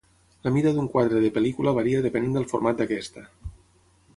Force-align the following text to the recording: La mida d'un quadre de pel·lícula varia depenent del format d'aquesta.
La 0.45 0.51
mida 0.53 0.71
d'un 0.77 0.87
quadre 0.93 1.21
de 1.25 1.29
pel·lícula 1.35 1.73
varia 1.81 2.01
depenent 2.07 2.35
del 2.39 2.51
format 2.55 2.81
d'aquesta. 2.81 3.29